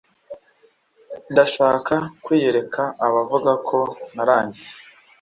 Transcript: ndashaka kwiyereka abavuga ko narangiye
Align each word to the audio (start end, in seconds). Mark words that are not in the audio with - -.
ndashaka 1.31 1.95
kwiyereka 2.23 2.81
abavuga 3.07 3.51
ko 3.67 3.79
narangiye 4.15 4.73